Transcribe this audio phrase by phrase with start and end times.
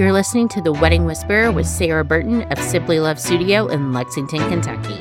[0.00, 4.38] You're listening to The Wedding Whisperer with Sarah Burton of Simply Love Studio in Lexington,
[4.48, 4.94] Kentucky.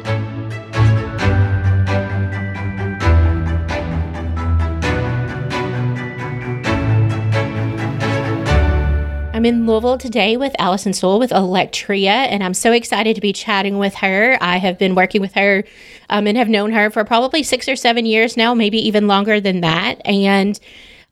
[9.34, 13.32] I'm in Louisville today with Alison Suell with Electria, and I'm so excited to be
[13.32, 14.38] chatting with her.
[14.42, 15.64] I have been working with her
[16.10, 19.40] um, and have known her for probably six or seven years now, maybe even longer
[19.40, 20.02] than that.
[20.04, 20.60] And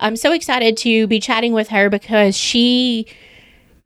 [0.02, 3.08] I'm so excited to be chatting with her because she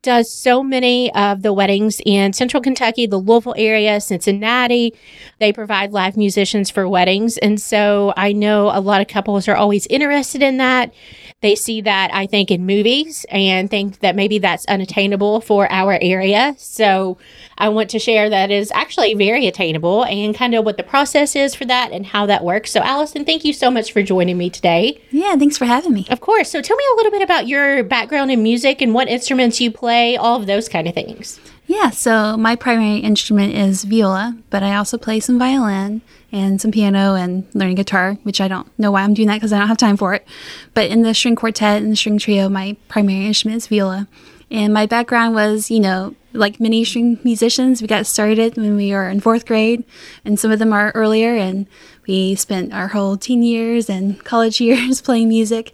[0.01, 4.93] does so many of the weddings in central Kentucky, the Louisville area, Cincinnati.
[5.39, 7.37] They provide live musicians for weddings.
[7.37, 10.93] And so I know a lot of couples are always interested in that.
[11.41, 15.97] They see that, I think, in movies and think that maybe that's unattainable for our
[16.01, 16.55] area.
[16.57, 17.17] So
[17.57, 21.35] I want to share that is actually very attainable and kind of what the process
[21.35, 22.71] is for that and how that works.
[22.71, 25.01] So, Alison, thank you so much for joining me today.
[25.11, 26.07] Yeah, thanks for having me.
[26.09, 26.49] Of course.
[26.49, 29.71] So, tell me a little bit about your background in music and what instruments you
[29.71, 31.39] play, all of those kind of things.
[31.67, 36.71] Yeah, so my primary instrument is viola, but I also play some violin and some
[36.71, 39.67] piano and learning guitar, which I don't know why I'm doing that because I don't
[39.67, 40.27] have time for it.
[40.73, 44.07] But in the string quartet and string trio, my primary instrument is viola.
[44.49, 48.91] And my background was, you know, like many string musicians, we got started when we
[48.91, 49.85] were in fourth grade,
[50.25, 51.67] and some of them are earlier, and
[52.05, 55.73] we spent our whole teen years and college years playing music.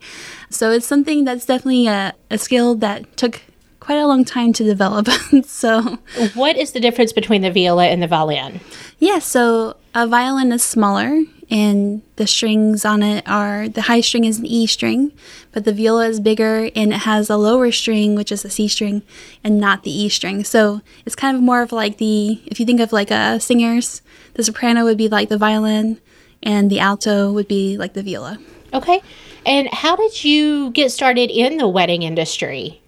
[0.50, 3.42] So it's something that's definitely a, a skill that took
[3.88, 5.08] quite a long time to develop.
[5.46, 5.98] so,
[6.34, 8.60] what is the difference between the viola and the violin?
[9.00, 14.26] Yeah, so a violin is smaller and the strings on it are the high string
[14.26, 15.14] is an E string,
[15.54, 18.68] but the viola is bigger and it has a lower string, which is a C
[18.68, 19.04] string,
[19.42, 20.44] and not the E string.
[20.44, 24.02] So it's kind of more of like the if you think of like a singers,
[24.34, 26.02] the soprano would be like the violin,
[26.44, 28.38] and the alto would be like the viola.
[28.74, 29.02] Okay.
[29.46, 32.82] And how did you get started in the wedding industry?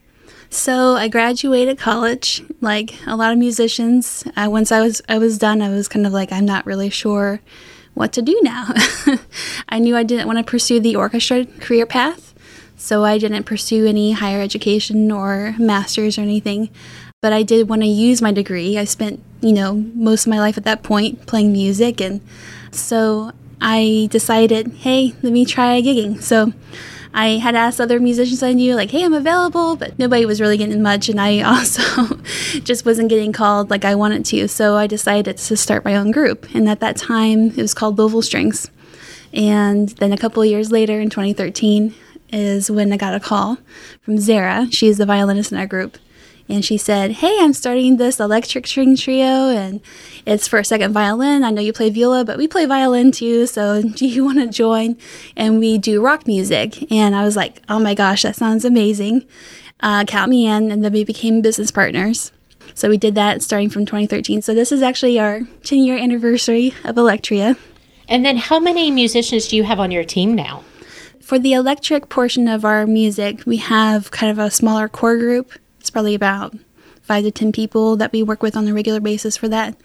[0.49, 4.23] So I graduated college, like a lot of musicians.
[4.35, 6.89] Uh, once I was I was done, I was kind of like I'm not really
[6.89, 7.39] sure
[7.93, 8.73] what to do now.
[9.69, 12.33] I knew I didn't want to pursue the orchestra career path,
[12.75, 16.69] so I didn't pursue any higher education or masters or anything.
[17.21, 18.77] But I did want to use my degree.
[18.77, 22.21] I spent, you know, most of my life at that point playing music, and
[22.71, 26.21] so I decided, hey, let me try gigging.
[26.23, 26.53] So
[27.13, 30.57] I had asked other musicians I knew, like, hey, I'm available, but nobody was really
[30.57, 31.09] getting much.
[31.09, 32.15] And I also
[32.63, 34.47] just wasn't getting called like I wanted to.
[34.47, 36.47] So I decided to start my own group.
[36.53, 38.69] And at that time, it was called Louisville Strings.
[39.33, 41.93] And then a couple of years later, in 2013,
[42.31, 43.57] is when I got a call
[44.01, 44.67] from Zara.
[44.71, 45.97] She's the violinist in our group
[46.49, 49.79] and she said, Hey, I'm starting this electric string trio, and
[50.25, 51.43] it's for a second violin.
[51.43, 54.47] I know you play viola, but we play violin too, so do you want to
[54.47, 54.97] join?
[55.37, 56.91] And we do rock music.
[56.91, 59.25] And I was like, Oh my gosh, that sounds amazing.
[59.79, 60.71] Uh, count me in.
[60.71, 62.31] And then we became business partners.
[62.73, 64.41] So we did that starting from 2013.
[64.41, 67.57] So this is actually our 10 year anniversary of Electria.
[68.07, 70.63] And then how many musicians do you have on your team now?
[71.21, 75.51] For the electric portion of our music, we have kind of a smaller core group
[75.89, 76.55] it's probably about
[77.01, 79.75] five to 10 people that we work with on a regular basis for that.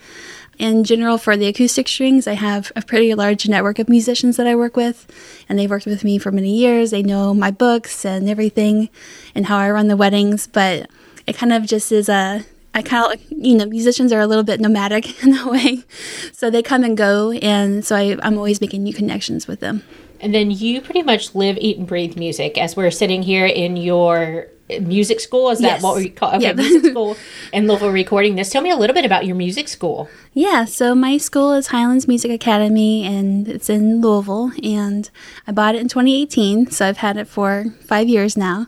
[0.59, 4.47] In general, for the acoustic strings, I have a pretty large network of musicians that
[4.47, 5.11] I work with,
[5.49, 6.91] and they've worked with me for many years.
[6.91, 8.91] They know my books and everything
[9.35, 10.91] and how I run the weddings, but
[11.27, 12.45] it kind of just is a
[12.75, 15.85] I kind of, you know, musicians are a little bit nomadic in a way.
[16.33, 17.31] So they come and go.
[17.31, 19.85] And so I, I'm always making new connections with them.
[20.21, 23.79] And then you pretty much live, eat, and breathe music as we're sitting here in
[23.79, 25.51] your music school.
[25.51, 25.83] Is that yes.
[25.83, 26.53] what we call okay, yeah.
[26.53, 27.17] music school
[27.53, 28.51] in Louisville recording this?
[28.51, 30.09] Tell me a little bit about your music school.
[30.33, 35.11] Yeah, so my school is Highlands Music Academy and it's in Louisville and
[35.47, 38.67] I bought it in 2018, so I've had it for 5 years now.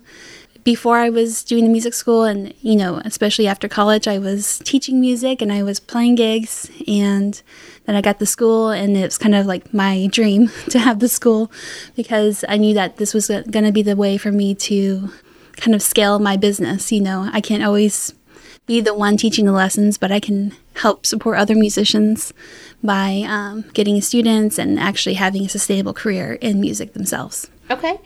[0.64, 4.58] Before I was doing the music school and you know, especially after college, I was
[4.64, 7.40] teaching music and I was playing gigs and
[7.84, 10.98] then I got the school and it was kind of like my dream to have
[10.98, 11.52] the school
[11.94, 15.12] because I knew that this was going to be the way for me to
[15.56, 16.93] kind of scale my business.
[16.93, 18.14] You know, I can't always
[18.67, 22.32] be the one teaching the lessons, but I can help support other musicians
[22.82, 27.49] by um, getting students and actually having a sustainable career in music themselves.
[27.70, 28.00] Okay.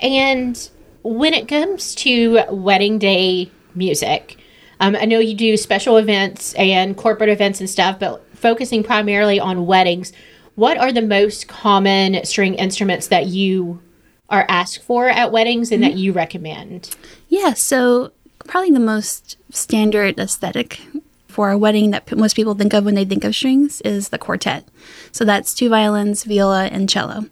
[0.00, 0.68] And
[1.02, 4.38] when it comes to wedding day music,
[4.80, 9.40] um, I know you do special events and corporate events and stuff, but focusing primarily
[9.40, 10.12] on weddings,
[10.54, 13.80] what are the most common string instruments that you
[14.34, 15.92] are asked for at weddings and mm-hmm.
[15.92, 16.94] that you recommend?
[17.28, 18.12] Yeah, so
[18.46, 20.80] probably the most standard aesthetic
[21.28, 24.18] for a wedding that most people think of when they think of strings is the
[24.18, 24.64] quartet.
[25.12, 27.26] So that's two violins, viola, and cello.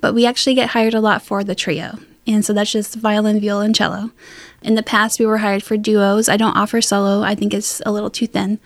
[0.00, 1.98] But we actually get hired a lot for the trio.
[2.32, 4.10] And so that's just violin, viola, and cello.
[4.62, 6.28] In the past, we were hired for duos.
[6.28, 8.60] I don't offer solo, I think it's a little too thin.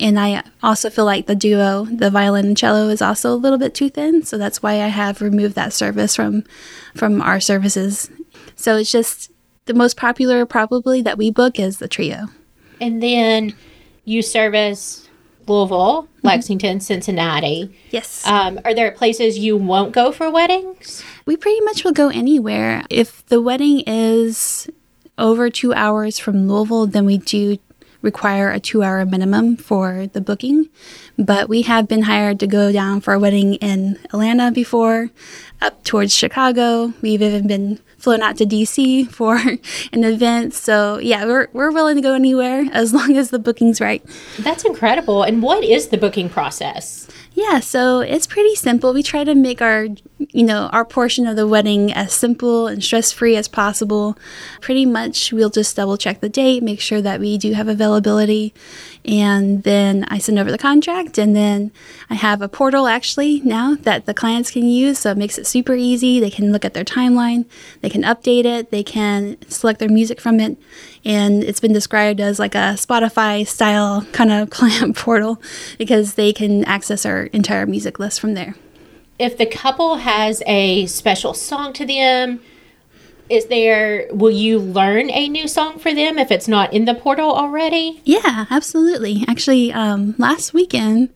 [0.00, 3.58] And I also feel like the duo, the violin and cello, is also a little
[3.58, 4.22] bit too thin.
[4.22, 6.44] So that's why I have removed that service from,
[6.94, 8.10] from our services.
[8.56, 9.30] So it's just
[9.66, 12.28] the most popular, probably, that we book is the trio.
[12.80, 13.54] And then
[14.04, 15.01] you service
[15.48, 16.26] Louisville, mm-hmm.
[16.26, 17.74] Lexington, Cincinnati.
[17.90, 18.26] Yes.
[18.26, 21.02] Um, are there places you won't go for weddings?
[21.26, 22.84] We pretty much will go anywhere.
[22.90, 24.68] If the wedding is
[25.18, 27.58] over two hours from Louisville, then we do
[28.02, 30.68] require a two hour minimum for the booking.
[31.16, 35.10] But we have been hired to go down for a wedding in Atlanta before,
[35.60, 36.92] up towards Chicago.
[37.00, 40.54] We've even been flown out to DC for an event.
[40.54, 44.04] So yeah, we're we're willing to go anywhere as long as the booking's right.
[44.38, 45.22] That's incredible.
[45.22, 47.08] And what is the booking process?
[47.34, 48.92] Yeah, so it's pretty simple.
[48.92, 49.86] We try to make our,
[50.30, 54.16] you know, our portion of the wedding as simple and stress-free as possible.
[54.60, 58.54] Pretty much we'll just double check the date, make sure that we do have availability,
[59.04, 61.72] and then I send over the contract and then
[62.08, 65.46] I have a portal actually now that the clients can use, so it makes it
[65.46, 66.20] super easy.
[66.20, 67.46] They can look at their timeline,
[67.80, 70.56] they can update it, they can select their music from it,
[71.04, 75.40] and it's been described as like a Spotify style kind of client portal
[75.78, 78.54] because they can access our entire music list from there.
[79.18, 82.40] If the couple has a special song to them,
[83.28, 86.94] is there will you learn a new song for them if it's not in the
[86.94, 88.00] portal already?
[88.04, 89.24] Yeah, absolutely.
[89.28, 91.10] Actually, um, last weekend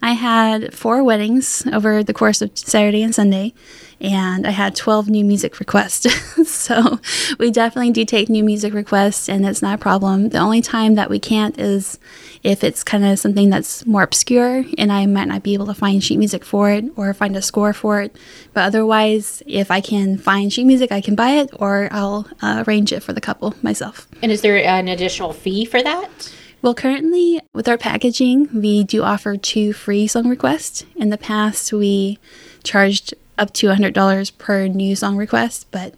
[0.00, 3.52] I had four weddings over the course of Saturday and Sunday,
[4.00, 6.12] and I had 12 new music requests.
[6.48, 7.00] so
[7.38, 10.28] we definitely do take new music requests, and it's not a problem.
[10.28, 11.98] The only time that we can't is
[12.44, 15.74] if it's kind of something that's more obscure and I might not be able to
[15.74, 18.14] find sheet music for it or find a score for it.
[18.52, 22.64] But otherwise, if I can find sheet music, I can buy it or I'll uh,
[22.66, 24.06] arrange it for the couple myself.
[24.22, 26.32] And is there an additional fee for that?
[26.60, 30.84] Well, currently with our packaging, we do offer two free song requests.
[30.96, 32.18] In the past, we
[32.64, 35.94] charged up to $100 per new song request, but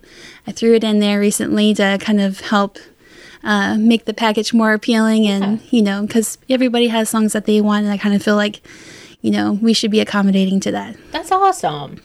[0.47, 2.79] I threw it in there recently to kind of help
[3.43, 7.63] uh, make the package more appealing and, you know, because everybody has songs that they
[7.63, 8.61] want, and I kind of feel like,
[9.23, 10.97] you know, we should be accommodating to that.
[11.11, 12.03] That's awesome.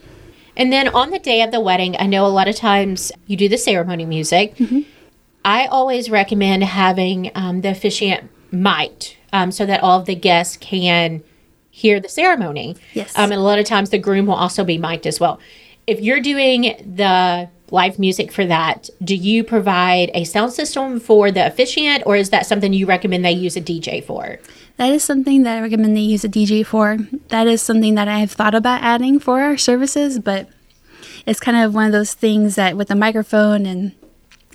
[0.56, 3.36] And then on the day of the wedding, I know a lot of times you
[3.36, 4.56] do the ceremony music.
[4.56, 4.80] Mm-hmm.
[5.44, 10.56] I always recommend having um, the officiant mic'd um, so that all of the guests
[10.56, 11.22] can
[11.70, 12.76] hear the ceremony.
[12.94, 13.16] Yes.
[13.16, 15.38] Um, and a lot of times the groom will also be mic'd as well.
[15.86, 16.62] If you're doing
[16.96, 22.16] the live music for that, do you provide a sound system for the officiant or
[22.16, 24.38] is that something you recommend they use a DJ for?
[24.76, 26.98] That is something that I recommend they use a DJ for.
[27.28, 30.48] That is something that I have thought about adding for our services, but
[31.26, 33.92] it's kind of one of those things that with a microphone and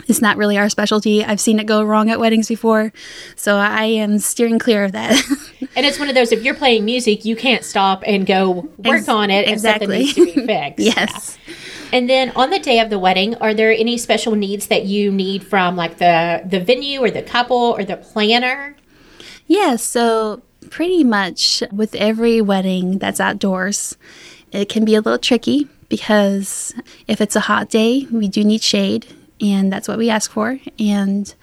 [0.08, 1.24] it's not really our specialty.
[1.24, 2.92] I've seen it go wrong at weddings before,
[3.36, 5.12] so I am steering clear of that.
[5.76, 9.00] and it's one of those if you're playing music, you can't stop and go work
[9.00, 9.98] Ex- on it exactly.
[9.98, 10.80] and something needs to be fixed.
[10.98, 11.38] yes.
[11.48, 11.56] Yeah.
[11.94, 15.12] And then on the day of the wedding, are there any special needs that you
[15.12, 18.78] need from like the the venue or the couple or the planner?
[19.52, 23.98] Yeah, so pretty much with every wedding that's outdoors,
[24.54, 26.74] it can be a little tricky because
[27.06, 29.08] if it's a hot day, we do need shade
[29.42, 30.58] and that's what we ask for.
[30.80, 31.36] And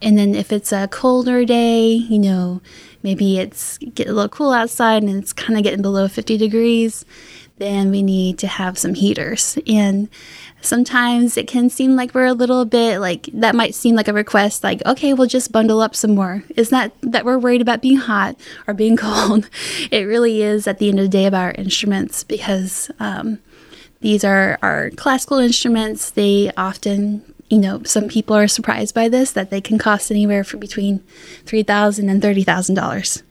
[0.00, 2.60] and then if it's a colder day, you know,
[3.02, 7.04] maybe it's get a little cool outside and it's kind of getting below 50 degrees,
[7.58, 9.58] then we need to have some heaters.
[9.66, 10.08] And
[10.60, 14.12] sometimes it can seem like we're a little bit like that might seem like a
[14.12, 17.80] request like okay we'll just bundle up some more it's not that we're worried about
[17.80, 18.34] being hot
[18.66, 19.48] or being cold
[19.92, 23.38] it really is at the end of the day about our instruments because um,
[24.00, 29.32] these are our classical instruments they often you know, some people are surprised by this
[29.32, 31.02] that they can cost anywhere from between
[31.44, 33.22] three thousand and thirty thousand dollars.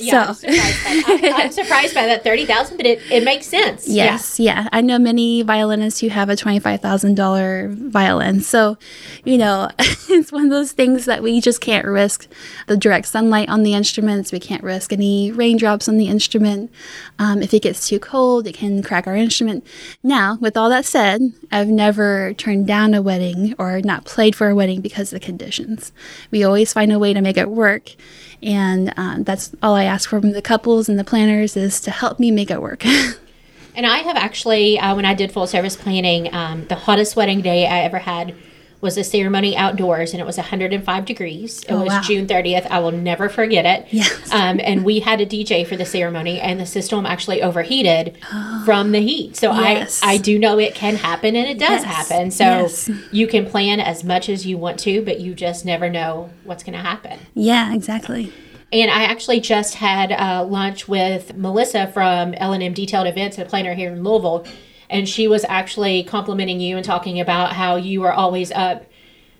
[0.00, 0.48] Yeah, so.
[0.48, 3.86] I'm, surprised by, I'm, surprised by that thirty thousand, but it, it makes sense.
[3.88, 4.62] Yes, yeah.
[4.62, 4.68] yeah.
[4.72, 8.40] I know many violinists who have a twenty five thousand dollar violin.
[8.40, 8.78] So,
[9.24, 12.26] you know, it's one of those things that we just can't risk
[12.66, 14.32] the direct sunlight on the instruments.
[14.32, 16.72] We can't risk any raindrops on the instrument.
[17.18, 19.66] Um, if it gets too cold, it can crack our instrument.
[20.02, 24.48] Now, with all that said, I've never turned down a wedding or not played for
[24.48, 25.92] a wedding because of the conditions.
[26.30, 27.94] We always find a way to make it work.
[28.42, 32.18] And um, that's all I ask from the couples and the planners is to help
[32.18, 32.84] me make it work.
[33.74, 37.42] and I have actually, uh, when I did full service planning, um, the hottest wedding
[37.42, 38.34] day I ever had
[38.80, 41.62] was a ceremony outdoors and it was 105 degrees.
[41.64, 42.00] It Oh, was wow.
[42.02, 42.66] June 30th.
[42.70, 43.86] I will never forget it.
[43.92, 44.32] Yes.
[44.32, 48.16] Um, and we had a DJ for the ceremony and the system actually overheated
[48.64, 49.36] from the heat.
[49.36, 50.02] So Yes.
[50.02, 52.08] I, I do know it can happen and it does Yes.
[52.08, 52.30] happen.
[52.30, 52.90] So Yes.
[53.12, 56.62] you can plan as much as you want to, but you just never know what's
[56.62, 57.18] going to happen.
[57.34, 58.32] Yeah, exactly.
[58.72, 63.74] And I actually just had uh, lunch with Melissa from L&M Detailed Events, a planner
[63.74, 64.46] here in Louisville,
[64.90, 68.84] and she was actually complimenting you and talking about how you were always up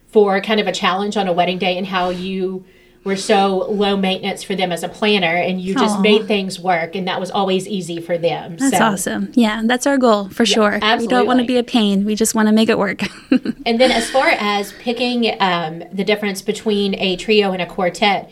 [0.09, 2.65] for kind of a challenge on a wedding day and how you
[3.03, 6.03] were so low maintenance for them as a planner and you just Aw.
[6.03, 8.57] made things work and that was always easy for them.
[8.59, 9.33] That's so, awesome.
[9.35, 10.75] Yeah, that's our goal for sure.
[10.75, 11.07] Absolutely.
[11.07, 12.05] We don't want to be a pain.
[12.05, 13.03] We just want to make it work.
[13.67, 18.31] And then as far as picking um, the difference between a trio and a quartet,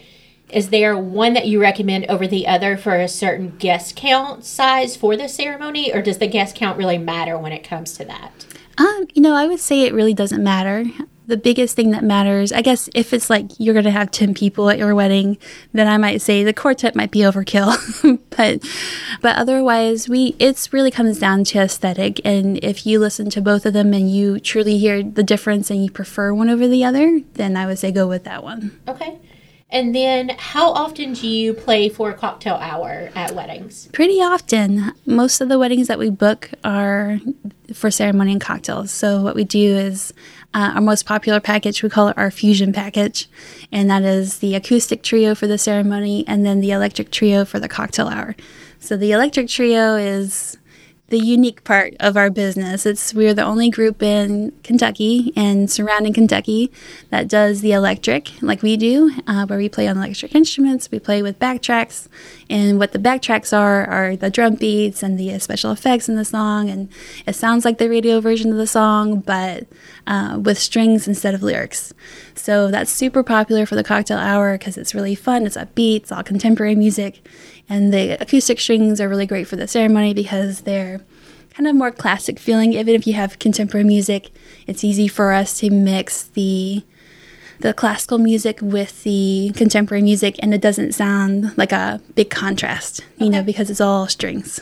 [0.51, 4.97] is there one that you recommend over the other for a certain guest count size
[4.97, 8.47] for the ceremony, or does the guest count really matter when it comes to that?
[8.79, 10.85] um, you know, I would say it really doesn't matter.
[11.27, 14.33] The biggest thing that matters, I guess, if it's like you're going to have 10
[14.33, 15.37] people at your wedding,
[15.75, 17.77] then I might say the quartet might be overkill.
[18.37, 18.67] but
[19.21, 23.67] but otherwise, we it's really comes down to aesthetic and if you listen to both
[23.67, 27.21] of them and you truly hear the difference and you prefer one over the other,
[27.35, 28.81] then I would say go with that one.
[28.89, 29.19] Okay.
[29.71, 33.89] And then how often do you play for cocktail hour at weddings?
[33.93, 34.93] Pretty often.
[35.05, 37.21] Most of the weddings that we book are
[37.75, 38.91] for ceremony and cocktails.
[38.91, 40.15] So, what we do is
[40.55, 43.29] uh, our most popular package, we call it our fusion package.
[43.71, 47.61] And that is the acoustic trio for the ceremony and then the electric trio for
[47.61, 48.35] the cocktail hour.
[48.81, 50.57] So, the electric trio is
[51.09, 52.85] the unique part of our business.
[52.85, 56.71] It's we're the only group in Kentucky and surrounding Kentucky
[57.09, 60.91] that does the electric like we do, uh, where we play on electric instruments.
[60.91, 62.09] We play with backtracks,
[62.51, 66.25] and what the backtracks are are the drum beats and the special effects in the
[66.25, 66.91] song, and
[67.27, 69.67] it sounds like the radio version of the song, but
[70.07, 71.95] uh, with strings instead of lyrics.
[72.35, 75.47] So that's super popular for the cocktail hour because it's really fun.
[75.47, 75.97] It's upbeat.
[75.97, 77.27] It's all contemporary music.
[77.69, 81.01] And the acoustic strings are really great for the ceremony because they're
[81.51, 82.73] kind of more classic feeling.
[82.73, 84.31] Even if you have contemporary music,
[84.67, 86.83] it's easy for us to mix the
[87.61, 93.05] the classical music with the contemporary music, and it doesn't sound like a big contrast,
[93.17, 94.61] you know, because it's all strings.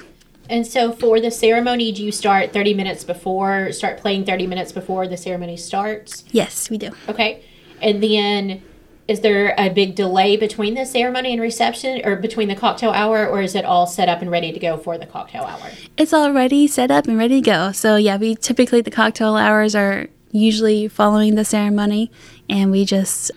[0.48, 4.72] And so for the ceremony, do you start 30 minutes before, start playing 30 minutes
[4.72, 6.24] before the ceremony starts?
[6.30, 6.90] Yes, we do.
[7.08, 7.42] Okay.
[7.82, 8.62] And then
[9.08, 13.26] is there a big delay between the ceremony and reception or between the cocktail hour
[13.26, 15.70] or is it all set up and ready to go for the cocktail hour?
[15.96, 17.72] It's already set up and ready to go.
[17.72, 22.10] So yeah, we typically the cocktail hours are usually following the ceremony,
[22.48, 23.30] and we just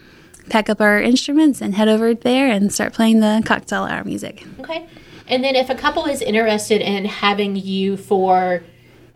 [0.49, 4.45] pack up our instruments and head over there and start playing the cocktail hour music.
[4.59, 4.87] Okay.
[5.27, 8.63] And then if a couple is interested in having you for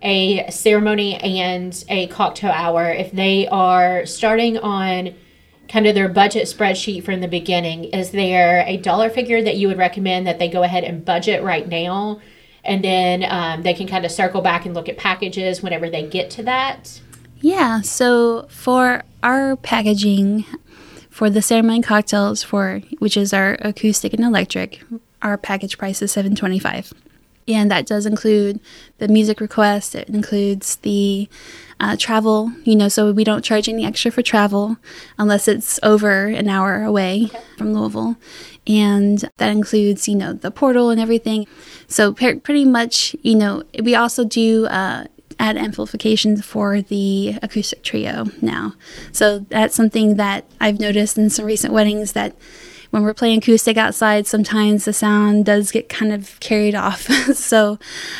[0.03, 5.15] a ceremony and a cocktail hour, if they are starting on
[5.69, 9.67] kind of their budget spreadsheet from the beginning, is there a dollar figure that you
[9.67, 12.19] would recommend that they go ahead and budget right now?
[12.63, 16.07] And then um, they can kind of circle back and look at packages whenever they
[16.07, 17.01] get to that.
[17.41, 20.45] Yeah, so for our packaging
[21.09, 24.81] for the ceremony cocktails for which is our acoustic and electric,
[25.21, 26.93] our package price is 725.
[27.47, 28.59] And that does include
[28.99, 31.27] the music request, it includes the
[31.79, 34.77] uh, travel, you know, so we don't charge any extra for travel
[35.17, 38.15] unless it's over an hour away from Louisville.
[38.65, 41.45] And that includes, you know, the portal and everything.
[41.87, 45.05] So per- pretty much, you know, we also do uh,
[45.39, 48.75] add amplification for the acoustic trio now.
[49.11, 52.35] So that's something that I've noticed in some recent weddings that
[52.93, 57.01] when we're playing acoustic outside, sometimes the sound does get kind of carried off.
[57.33, 57.79] so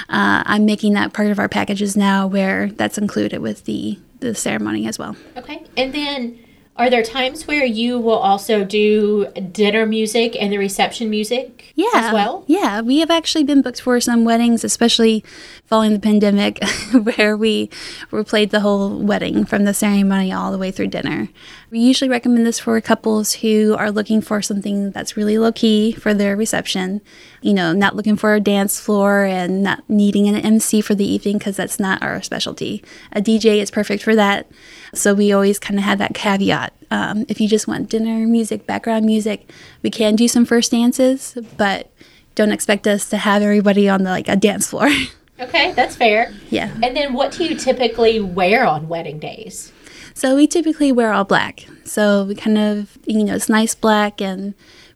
[0.09, 4.33] uh, I'm making that part of our packages now where that's included with the, the
[4.33, 5.15] ceremony as well.
[5.37, 5.63] Okay.
[5.77, 6.39] And then
[6.75, 11.85] are there times where you will also do dinner music and the reception music Yeah.
[11.93, 12.43] as well?
[12.47, 15.23] Yeah, we have actually been booked for some weddings, especially
[15.65, 16.59] following the pandemic,
[17.03, 17.69] where we
[18.11, 21.29] we played the whole wedding from the ceremony all the way through dinner.
[21.69, 25.91] We usually recommend this for couples who are looking for something that's really low key
[25.91, 27.01] for their reception.
[27.41, 31.05] You know, not looking for a dance floor and not needing an MC for the
[31.05, 32.83] evening because that's not our specialty.
[33.11, 34.49] A DJ is perfect for that.
[34.93, 36.62] So we always kind of have that caveat.
[36.91, 39.50] Um, if you just want dinner music, background music,
[39.82, 41.91] we can do some first dances, but
[42.36, 44.89] don't expect us to have everybody on the, like a dance floor.
[45.39, 46.32] Okay, that's fair.
[46.51, 46.72] yeah.
[46.84, 49.74] And then what do you typically wear on wedding days?
[50.13, 51.65] So we typically wear all black.
[51.86, 54.53] So we kind of, you know, it's nice black and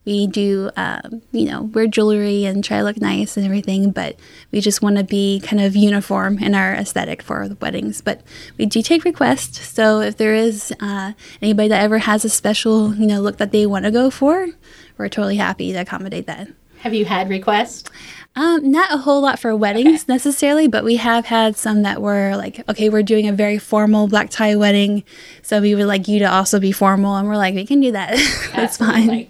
[0.08, 4.18] We do, um, you know, wear jewelry and try to look nice and everything, but
[4.54, 8.00] we just want to be kind of uniform in our aesthetic for the weddings.
[8.00, 8.22] But
[8.58, 9.60] we do take requests.
[9.68, 11.12] So if there is uh,
[11.42, 14.48] anybody that ever has a special, you know, look that they want to go for,
[14.98, 16.48] we're totally happy to accommodate that.
[16.80, 17.90] Have you had requests?
[18.38, 20.14] Um, not a whole lot for weddings okay.
[20.14, 24.08] necessarily, but we have had some that were like, okay, we're doing a very formal
[24.08, 25.04] black tie wedding,
[25.42, 27.92] so we would like you to also be formal, and we're like, we can do
[27.92, 28.16] that.
[28.56, 29.30] That's fine.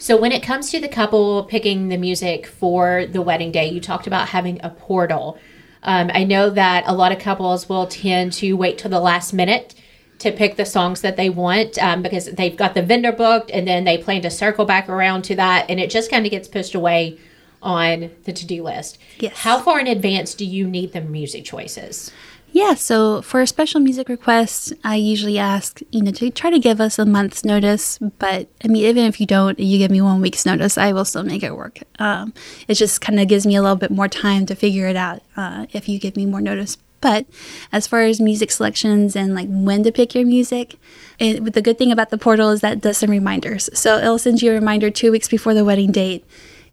[0.00, 3.82] So when it comes to the couple picking the music for the wedding day, you
[3.82, 5.38] talked about having a portal.
[5.82, 9.34] Um, I know that a lot of couples will tend to wait till the last
[9.34, 9.74] minute
[10.20, 13.68] to pick the songs that they want um, because they've got the vendor booked and
[13.68, 16.48] then they plan to circle back around to that and it just kind of gets
[16.48, 17.18] pushed away
[17.62, 18.96] on the to-do list.
[19.18, 19.36] Yes.
[19.36, 22.10] How far in advance do you need the music choices?
[22.52, 26.58] Yeah, so for a special music request, I usually ask, you know, to try to
[26.58, 27.98] give us a month's notice.
[28.18, 31.04] But I mean, even if you don't, you give me one week's notice, I will
[31.04, 31.78] still make it work.
[32.00, 32.34] Um,
[32.66, 35.22] it just kind of gives me a little bit more time to figure it out
[35.36, 36.76] uh, if you give me more notice.
[37.00, 37.26] But
[37.72, 40.76] as far as music selections and like when to pick your music,
[41.18, 43.70] it, the good thing about the portal is that it does some reminders.
[43.72, 46.26] So it'll send you a reminder two weeks before the wedding date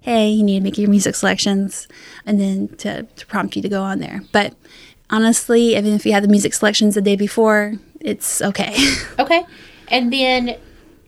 [0.08, 1.86] hey, you need to make your music selections,
[2.26, 4.22] and then to, to prompt you to go on there.
[4.32, 4.54] But
[5.10, 8.76] honestly, even if you had the music selections the day before, it's okay.
[9.20, 9.46] okay.
[9.90, 10.58] And then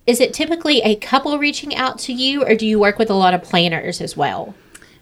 [0.08, 3.14] is it typically a couple reaching out to you, or do you work with a
[3.14, 4.56] lot of planners as well?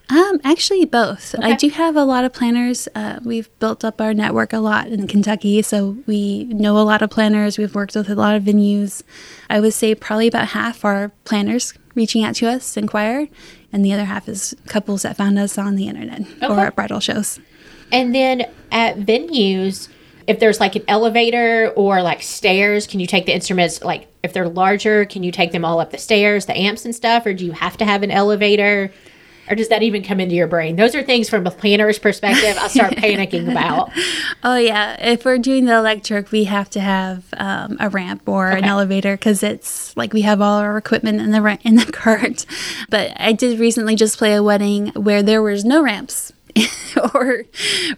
[0.09, 1.35] Um, actually, both.
[1.35, 1.51] Okay.
[1.51, 2.87] I do have a lot of planners.
[2.95, 7.01] Uh, we've built up our network a lot in Kentucky, so we know a lot
[7.01, 7.57] of planners.
[7.57, 9.03] We've worked with a lot of venues.
[9.49, 13.27] I would say probably about half are planners reaching out to us, inquire,
[13.73, 16.47] and the other half is couples that found us on the internet okay.
[16.47, 17.39] or at bridal shows.
[17.91, 19.89] And then at venues,
[20.27, 24.33] if there's like an elevator or like stairs, can you take the instruments like if
[24.33, 27.33] they're larger, can you take them all up the stairs, the amps and stuff, or
[27.33, 28.91] do you have to have an elevator?
[29.49, 30.75] or does that even come into your brain?
[30.75, 33.91] Those are things from a planner's perspective I start panicking about.
[34.43, 38.49] Oh yeah, if we're doing the electric, we have to have um, a ramp or
[38.49, 38.59] okay.
[38.59, 42.45] an elevator because it's like we have all our equipment in the in the cart.
[42.89, 46.33] But I did recently just play a wedding where there was no ramps.
[47.13, 47.43] or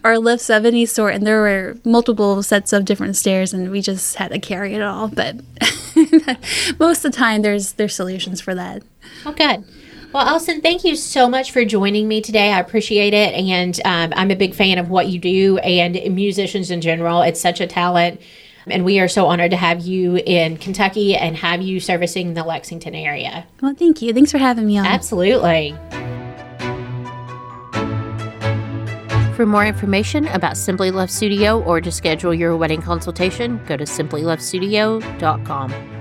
[0.04, 3.80] or lifts of any sort and there were multiple sets of different stairs and we
[3.80, 5.36] just had to carry it all but
[6.78, 8.82] most of the time there's there's solutions for that
[9.26, 9.64] oh good
[10.12, 12.50] well, Alison, thank you so much for joining me today.
[12.50, 13.32] I appreciate it.
[13.32, 17.22] And um, I'm a big fan of what you do and musicians in general.
[17.22, 18.20] It's such a talent.
[18.66, 22.42] And we are so honored to have you in Kentucky and have you servicing the
[22.42, 23.46] Lexington area.
[23.62, 24.12] Well, thank you.
[24.12, 24.86] Thanks for having me on.
[24.86, 25.76] Absolutely.
[29.40, 33.84] For more information about Simply Love Studio or to schedule your wedding consultation, go to
[33.84, 35.99] simplylovestudio.com.